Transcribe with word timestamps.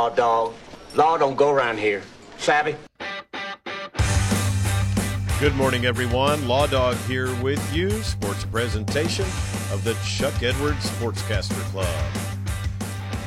law 0.00 0.08
dog. 0.08 0.54
Law 0.94 1.18
don't 1.18 1.36
go 1.36 1.50
around 1.50 1.78
here. 1.78 2.02
Savvy? 2.38 2.74
Good 5.38 5.54
morning, 5.54 5.84
everyone. 5.84 6.48
Law 6.48 6.66
Dog 6.66 6.96
here 7.06 7.34
with 7.42 7.62
you. 7.74 7.90
Sports 8.02 8.46
presentation 8.46 9.26
of 9.70 9.84
the 9.84 9.94
Chuck 10.02 10.42
Edwards 10.42 10.88
Sportscaster 10.90 11.60
Club. 11.70 11.86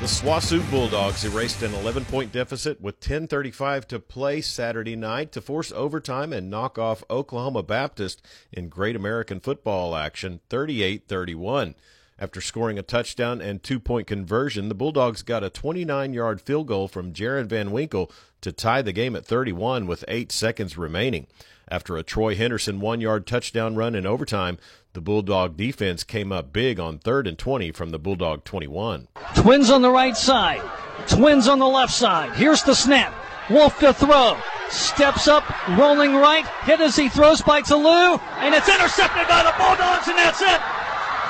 The 0.00 0.06
SWOSU 0.06 0.68
Bulldogs 0.68 1.24
erased 1.24 1.62
an 1.62 1.72
11 1.74 2.04
point 2.06 2.32
deficit 2.32 2.80
with 2.80 2.98
10.35 2.98 3.84
to 3.86 4.00
play 4.00 4.40
Saturday 4.40 4.96
night 4.96 5.30
to 5.32 5.40
force 5.40 5.70
overtime 5.70 6.32
and 6.32 6.50
knock 6.50 6.78
off 6.78 7.04
Oklahoma 7.08 7.62
Baptist 7.62 8.26
in 8.52 8.68
Great 8.68 8.96
American 8.96 9.38
football 9.38 9.94
action 9.94 10.40
38 10.50 11.06
31. 11.06 11.76
After 12.18 12.40
scoring 12.40 12.78
a 12.78 12.82
touchdown 12.82 13.42
and 13.42 13.62
two 13.62 13.78
point 13.78 14.06
conversion, 14.06 14.68
the 14.68 14.74
Bulldogs 14.74 15.22
got 15.22 15.44
a 15.44 15.50
29 15.50 16.14
yard 16.14 16.40
field 16.40 16.66
goal 16.66 16.88
from 16.88 17.12
Jaron 17.12 17.46
Van 17.46 17.70
Winkle 17.70 18.10
to 18.40 18.52
tie 18.52 18.80
the 18.80 18.92
game 18.92 19.14
at 19.14 19.26
31 19.26 19.86
with 19.86 20.04
eight 20.08 20.32
seconds 20.32 20.78
remaining. 20.78 21.26
After 21.68 21.96
a 21.96 22.02
Troy 22.02 22.34
Henderson 22.34 22.80
one 22.80 23.02
yard 23.02 23.26
touchdown 23.26 23.76
run 23.76 23.94
in 23.94 24.06
overtime, 24.06 24.56
the 24.94 25.02
Bulldog 25.02 25.58
defense 25.58 26.04
came 26.04 26.32
up 26.32 26.54
big 26.54 26.80
on 26.80 26.98
third 26.98 27.26
and 27.26 27.38
20 27.38 27.70
from 27.72 27.90
the 27.90 27.98
Bulldog 27.98 28.44
21. 28.44 29.08
Twins 29.34 29.68
on 29.68 29.82
the 29.82 29.90
right 29.90 30.16
side, 30.16 30.62
twins 31.08 31.48
on 31.48 31.58
the 31.58 31.66
left 31.66 31.92
side. 31.92 32.32
Here's 32.32 32.62
the 32.62 32.74
snap. 32.74 33.12
Wolf 33.50 33.78
to 33.80 33.92
throw. 33.92 34.38
Steps 34.70 35.28
up, 35.28 35.44
rolling 35.78 36.14
right, 36.16 36.46
hit 36.64 36.80
as 36.80 36.96
he 36.96 37.08
throws 37.08 37.42
by 37.42 37.60
Tolu, 37.60 38.18
and 38.38 38.54
it's 38.54 38.68
intercepted 38.68 39.28
by 39.28 39.42
the 39.44 39.54
Bulldogs, 39.58 40.08
and 40.08 40.18
that's 40.18 40.40
it. 40.40 40.85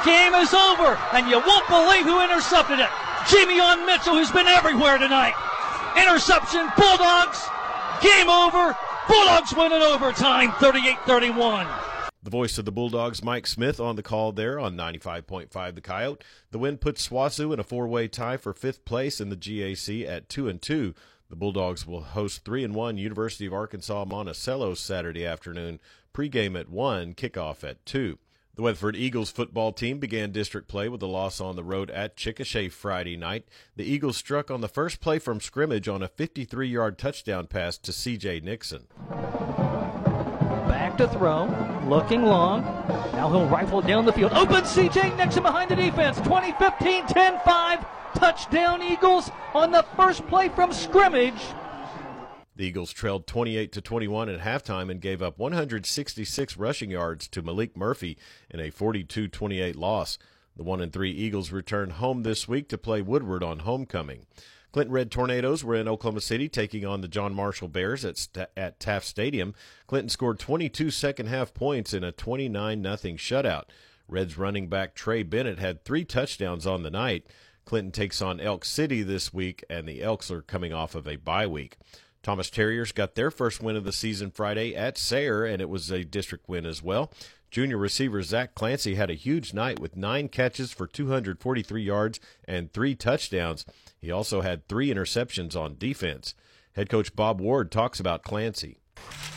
Game 0.07 0.35
is 0.35 0.55
over, 0.55 0.97
and 1.13 1.29
you 1.29 1.43
won't 1.45 1.67
believe 1.69 2.05
who 2.05 2.23
intercepted 2.23 2.79
it. 2.79 2.89
Jamion 3.27 3.85
Mitchell, 3.87 4.15
who's 4.15 4.31
been 4.31 4.47
everywhere 4.47 4.99
tonight. 4.99 5.35
Interception, 6.01 6.71
Bulldogs. 6.79 7.45
Game 8.01 8.29
over. 8.29 8.77
Bulldogs 9.09 9.53
win 9.53 9.73
in 9.73 9.83
overtime, 9.83 10.51
38-31. 10.53 11.67
The 12.23 12.31
voice 12.31 12.57
of 12.57 12.65
the 12.65 12.73
Bulldogs, 12.73 13.25
Mike 13.25 13.49
Smith, 13.49 13.81
on 13.81 13.97
the 13.97 14.03
call 14.03 14.31
there 14.31 14.61
on 14.61 14.77
95.5 14.77 15.75
The 15.75 15.81
Coyote. 15.81 16.25
The 16.53 16.59
win 16.59 16.79
puts 16.79 17.09
SWOSU 17.09 17.53
in 17.53 17.59
a 17.59 17.65
four-way 17.65 18.07
tie 18.07 18.37
for 18.37 18.53
fifth 18.53 18.85
place 18.85 19.21
in 19.21 19.29
the 19.29 19.37
GAC 19.37 20.07
at 20.07 20.29
two 20.29 20.49
and 20.49 20.63
two. 20.63 20.95
The 21.31 21.37
Bulldogs 21.37 21.85
will 21.85 22.03
host 22.03 22.45
three 22.45 22.63
and 22.63 22.77
one 22.77 22.97
University 22.97 23.47
of 23.47 23.53
Arkansas 23.53 24.05
Monticello 24.05 24.75
Saturday 24.75 25.27
afternoon. 25.27 25.81
Pregame 26.15 26.59
at 26.59 26.69
one, 26.69 27.13
kickoff 27.15 27.69
at 27.69 27.85
two. 27.85 28.19
The 28.57 28.63
Weatherford 28.63 28.97
Eagles 28.97 29.31
football 29.31 29.71
team 29.71 29.99
began 29.99 30.33
district 30.33 30.67
play 30.67 30.89
with 30.89 31.03
a 31.03 31.07
loss 31.07 31.43
on 31.43 31.57
the 31.57 31.63
road 31.63 31.91
at 31.91 32.17
Chickasha 32.17 32.73
Friday 32.73 33.15
night. 33.15 33.45
The 33.77 33.85
Eagles 33.85 34.17
struck 34.17 34.51
on 34.51 34.63
the 34.63 34.69
first 34.69 34.99
play 34.99 35.19
from 35.19 35.43
scrimmage 35.43 35.89
on 35.89 36.03
a 36.03 36.09
53 36.09 36.67
yard 36.67 36.97
touchdown 36.97 37.49
pass 37.49 37.77
to 37.77 37.93
CJ 37.93 38.43
Nixon. 38.43 38.87
Back 40.71 40.97
to 40.97 41.07
throw, 41.07 41.45
looking 41.87 42.23
long. 42.23 42.63
Now 43.13 43.29
he'll 43.29 43.47
rifle 43.47 43.83
down 43.83 44.07
the 44.07 44.13
field. 44.15 44.33
Open 44.33 44.63
CJ 44.63 45.19
Nixon 45.19 45.43
behind 45.43 45.71
the 45.71 45.77
defense. 45.77 46.17
2015 46.21 47.09
10 47.09 47.41
5. 47.45 47.87
Touchdown 48.15 48.83
Eagles 48.83 49.31
on 49.53 49.71
the 49.71 49.85
first 49.97 50.27
play 50.29 50.49
from 50.49 50.73
scrimmage. 50.73 51.43
The 52.57 52.65
Eagles 52.65 52.91
trailed 52.91 53.27
28 53.27 53.71
to 53.73 53.81
21 53.83 54.31
at 54.31 54.41
halftime 54.41 54.91
and 54.91 54.99
gave 54.99 55.21
up 55.21 55.39
166 55.39 56.57
rushing 56.57 56.91
yards 56.91 57.29
to 57.29 57.43
Malik 57.43 57.77
Murphy 57.77 58.17
in 58.51 58.61
a 58.61 58.71
42-28 58.71 59.77
loss. 59.77 60.17
The 60.57 60.63
1 60.63 60.81
and 60.81 60.93
3 60.93 61.11
Eagles 61.11 61.53
returned 61.53 61.93
home 61.93 62.23
this 62.23 62.49
week 62.49 62.71
to 62.71 62.79
play 62.79 63.03
Woodward 63.03 63.43
on 63.43 63.61
homecoming. 63.61 64.25
Clinton 64.73 64.95
Red 64.95 65.11
Tornadoes 65.11 65.65
were 65.65 65.75
in 65.75 65.87
Oklahoma 65.87 66.23
City 66.23 66.49
taking 66.49 66.87
on 66.87 67.03
the 67.03 67.09
John 67.09 67.35
Marshall 67.35 67.69
Bears 67.69 68.05
at, 68.07 68.49
at 68.57 68.81
Taft 68.81 69.07
Stadium. 69.07 69.55
Clinton 69.87 70.09
scored 70.09 70.39
22 70.39 70.91
second 70.91 71.27
half 71.27 71.53
points 71.53 71.93
in 71.93 72.03
a 72.03 72.13
29 72.13 72.83
0 72.83 72.97
shutout. 73.17 73.65
Reds 74.09 74.39
running 74.39 74.69
back 74.69 74.95
Trey 74.95 75.23
Bennett 75.23 75.59
had 75.59 75.85
three 75.85 76.05
touchdowns 76.05 76.67
on 76.67 76.83
the 76.83 76.91
night. 76.91 77.27
Clinton 77.67 77.93
takes 77.93 78.23
on 78.23 78.41
Elk 78.41 78.65
City 78.65 79.03
this 79.03 79.33
week, 79.33 79.65
and 79.69 79.89
the 79.89 80.03
Elks 80.03 80.31
are 80.31 80.43
coming 80.43 80.73
off 80.73 80.95
of 80.95 81.09
a 81.09 81.17
bye 81.17 81.47
week. 81.47 81.77
Thomas 82.27 82.51
Terriers 82.51 82.91
got 82.91 83.15
their 83.15 83.31
first 83.31 83.63
win 83.63 83.77
of 83.77 83.85
the 83.85 83.93
season 83.93 84.33
Friday 84.33 84.75
at 84.75 84.99
Sayre, 84.99 85.45
and 85.45 85.63
it 85.63 85.69
was 85.69 85.93
a 85.93 86.03
district 86.03 86.49
win 86.49 86.67
as 86.67 86.83
well. 86.83 87.13
Junior 87.53 87.77
receiver 87.77 88.21
Zach 88.21 88.53
Clancy 88.57 88.97
had 88.97 89.11
a 89.11 89.15
huge 89.15 89.55
night 89.55 89.79
with 89.79 89.97
nine 89.97 90.27
catches 90.27 90.73
for 90.73 90.89
243 90.89 91.81
yards 91.81 92.19
and 92.45 92.73
three 92.73 92.97
touchdowns. 92.97 93.65
He 94.01 94.11
also 94.11 94.41
had 94.41 94.67
three 94.67 94.93
interceptions 94.93 95.55
on 95.55 95.79
defense. 95.79 96.35
Head 96.73 96.91
coach 96.91 97.15
Bob 97.15 97.41
Ward 97.41 97.71
talks 97.71 98.01
about 98.01 98.25
Clancy. 98.25 98.81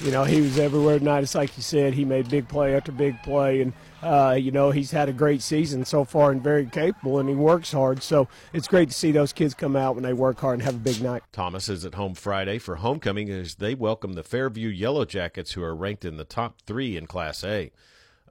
You 0.02 0.12
know, 0.12 0.24
he 0.24 0.40
was 0.40 0.58
everywhere 0.58 0.98
tonight. 0.98 1.24
It's 1.24 1.36
like 1.36 1.58
you 1.58 1.64
said, 1.64 1.94
he 1.94 2.06
made 2.06 2.30
big 2.30 2.48
play 2.48 2.74
after 2.74 2.90
big 2.90 3.22
play, 3.22 3.60
and 3.60 3.74
uh, 4.02 4.38
you 4.40 4.50
know 4.50 4.72
he's 4.72 4.92
had 4.92 5.10
a 5.10 5.14
great 5.14 5.42
season 5.42 5.84
so 5.84 6.06
far 6.06 6.32
and 6.32 6.42
very 6.42 6.66
capable, 6.68 7.20
and 7.20 7.28
he 7.28 7.36
works 7.36 7.74
hard. 7.74 8.02
So 8.02 8.30
it's 8.54 8.66
great 8.66 8.88
to 8.88 8.96
see 8.96 9.12
those 9.12 9.34
kids 9.34 9.54
come 9.54 9.76
out 9.76 9.96
when 9.96 10.04
they 10.06 10.14
work 10.14 10.40
hard 10.40 10.54
and 10.54 10.64
have 10.64 10.76
a 10.76 10.80
big 10.80 11.02
night. 11.02 11.24
Thomas 11.34 11.68
is 11.68 11.84
at 11.84 11.96
home 11.96 12.14
Friday 12.14 12.60
for 12.60 12.78
homecoming 12.78 13.30
as 13.30 13.56
they 13.56 13.76
welcome 13.76 14.14
the 14.14 14.24
Fairview 14.24 14.70
Yellow 14.70 15.04
Jackets, 15.04 15.52
who 15.52 15.64
are 15.64 15.76
ranked 15.76 16.06
in 16.06 16.16
the 16.16 16.24
top 16.24 16.62
three 16.66 16.96
in 16.96 17.06
Class 17.06 17.44
A. 17.44 17.70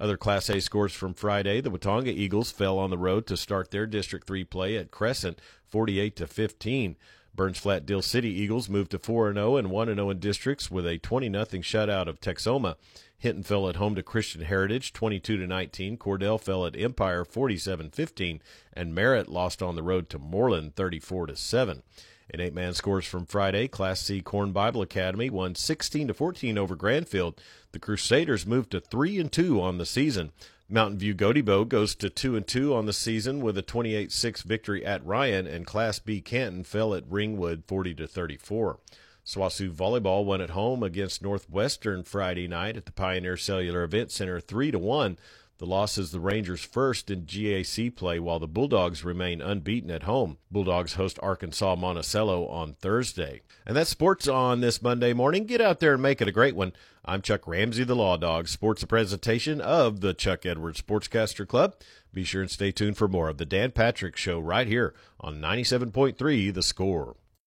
Other 0.00 0.16
Class 0.16 0.48
A 0.48 0.62
scores 0.62 0.94
from 0.94 1.12
Friday: 1.12 1.60
the 1.60 1.70
Watonga 1.70 2.08
Eagles 2.08 2.50
fell 2.50 2.78
on 2.78 2.88
the 2.88 2.96
road 2.96 3.26
to 3.26 3.36
start 3.36 3.70
their 3.70 3.86
District 3.86 4.26
Three 4.26 4.44
play 4.44 4.78
at 4.78 4.90
Crescent, 4.90 5.38
48 5.66 6.16
to 6.16 6.26
15. 6.26 6.96
Burns 7.38 7.56
Flat 7.56 7.86
Dill 7.86 8.02
City 8.02 8.30
Eagles 8.30 8.68
moved 8.68 8.90
to 8.90 8.98
4 8.98 9.32
0 9.32 9.56
and 9.56 9.70
1 9.70 9.94
0 9.94 10.10
in 10.10 10.18
districts 10.18 10.72
with 10.72 10.84
a 10.84 10.98
20 10.98 11.28
0 11.28 11.44
shutout 11.44 12.08
of 12.08 12.20
Texhoma. 12.20 12.74
Hinton 13.16 13.44
fell 13.44 13.68
at 13.68 13.76
home 13.76 13.94
to 13.94 14.02
Christian 14.02 14.42
Heritage 14.42 14.92
22 14.92 15.46
19. 15.46 15.98
Cordell 15.98 16.40
fell 16.40 16.66
at 16.66 16.76
Empire 16.76 17.24
47 17.24 17.90
15. 17.90 18.42
And 18.72 18.92
Merritt 18.92 19.28
lost 19.28 19.62
on 19.62 19.76
the 19.76 19.84
road 19.84 20.10
to 20.10 20.18
Mooreland 20.18 20.74
34 20.74 21.36
7. 21.36 21.84
In 22.30 22.40
eight 22.40 22.54
man 22.54 22.74
scores 22.74 23.06
from 23.06 23.24
Friday, 23.24 23.68
Class 23.68 24.00
C 24.00 24.20
Corn 24.20 24.50
Bible 24.50 24.82
Academy 24.82 25.30
won 25.30 25.54
16 25.54 26.12
14 26.12 26.58
over 26.58 26.74
Grandfield. 26.74 27.38
The 27.70 27.78
Crusaders 27.78 28.46
moved 28.46 28.72
to 28.72 28.80
3 28.80 29.20
and 29.20 29.30
2 29.30 29.62
on 29.62 29.78
the 29.78 29.86
season. 29.86 30.32
Mountain 30.70 30.98
View 30.98 31.14
Gotebo 31.14 31.66
goes 31.66 31.94
to 31.94 32.10
2 32.10 32.36
and 32.36 32.46
2 32.46 32.74
on 32.74 32.84
the 32.84 32.92
season 32.92 33.40
with 33.40 33.56
a 33.56 33.62
28-6 33.62 34.42
victory 34.42 34.84
at 34.84 35.04
Ryan 35.04 35.46
and 35.46 35.64
Class 35.64 35.98
B 35.98 36.20
Canton 36.20 36.62
fell 36.62 36.92
at 36.94 37.08
Ringwood 37.08 37.64
40 37.66 37.94
to 37.94 38.06
34. 38.06 38.78
SWOSU 39.24 39.72
volleyball 39.72 40.26
won 40.26 40.42
at 40.42 40.50
home 40.50 40.82
against 40.82 41.22
Northwestern 41.22 42.02
Friday 42.04 42.46
night 42.46 42.76
at 42.76 42.84
the 42.84 42.92
Pioneer 42.92 43.38
Cellular 43.38 43.82
Event 43.82 44.10
Center 44.10 44.40
3 44.40 44.70
to 44.72 44.78
1. 44.78 45.18
The 45.58 45.66
loss 45.66 45.98
is 45.98 46.12
the 46.12 46.20
Rangers' 46.20 46.62
first 46.62 47.10
in 47.10 47.22
GAC 47.22 47.96
play, 47.96 48.20
while 48.20 48.38
the 48.38 48.46
Bulldogs 48.46 49.04
remain 49.04 49.42
unbeaten 49.42 49.90
at 49.90 50.04
home. 50.04 50.38
Bulldogs 50.52 50.94
host 50.94 51.18
Arkansas 51.20 51.74
Monticello 51.74 52.46
on 52.46 52.74
Thursday. 52.74 53.42
And 53.66 53.76
that's 53.76 53.90
sports 53.90 54.28
on 54.28 54.60
this 54.60 54.80
Monday 54.80 55.12
morning. 55.12 55.46
Get 55.46 55.60
out 55.60 55.80
there 55.80 55.94
and 55.94 56.02
make 56.02 56.20
it 56.20 56.28
a 56.28 56.32
great 56.32 56.54
one. 56.54 56.74
I'm 57.04 57.22
Chuck 57.22 57.48
Ramsey, 57.48 57.82
the 57.82 57.96
Law 57.96 58.16
Dog. 58.16 58.46
Sports 58.46 58.84
a 58.84 58.86
presentation 58.86 59.60
of 59.60 60.00
the 60.00 60.14
Chuck 60.14 60.46
Edwards 60.46 60.80
Sportscaster 60.80 61.46
Club. 61.46 61.74
Be 62.14 62.22
sure 62.22 62.42
and 62.42 62.50
stay 62.50 62.70
tuned 62.70 62.96
for 62.96 63.08
more 63.08 63.28
of 63.28 63.38
the 63.38 63.44
Dan 63.44 63.72
Patrick 63.72 64.16
Show 64.16 64.38
right 64.38 64.68
here 64.68 64.94
on 65.18 65.40
97.3 65.40 66.54
The 66.54 66.62
Score. 66.62 67.16